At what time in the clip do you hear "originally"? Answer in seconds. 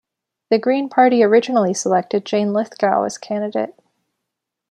1.21-1.75